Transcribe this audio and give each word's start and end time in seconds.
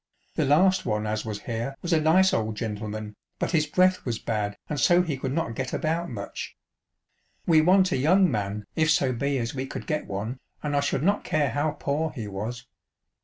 The 0.33 0.45
last 0.45 0.83
one 0.83 1.05
as 1.05 1.25
was 1.25 1.41
here 1.43 1.75
was 1.83 1.93
a 1.93 2.01
nice 2.01 2.33
old 2.33 2.55
gentleman, 2.57 3.15
but 3.37 3.51
his 3.51 3.67
breath 3.67 4.03
was 4.03 4.17
bad, 4.17 4.57
and 4.67 4.79
so 4.79 5.03
he 5.03 5.15
could 5.15 5.31
not 5.31 5.53
get 5.53 5.73
about 5.73 6.09
much. 6.09 6.57
We 7.45 7.61
want 7.61 7.91
a 7.91 7.97
young 7.97 8.25
78 8.25 8.31
Field 8.31 8.33
Paths 8.33 8.45
and 8.45 8.57
G7'een 8.57 8.63
Lanes. 8.63 8.63
ch. 8.63 8.65
vi. 8.65 8.79
man, 8.79 8.83
if 8.83 8.91
so 8.91 9.13
be 9.13 9.37
as 9.37 9.53
we 9.63 9.67
could 9.67 9.85
get 9.85 10.07
one, 10.07 10.39
and 10.63 10.75
I 10.75 10.79
should 10.79 11.03
not 11.03 11.23
care 11.23 11.49
how 11.51 11.71
poor 11.79 12.09
he 12.13 12.27
was." 12.27 12.65